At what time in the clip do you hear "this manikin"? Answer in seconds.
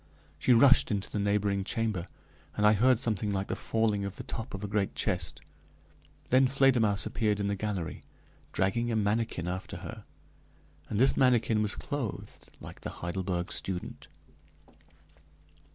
10.99-11.61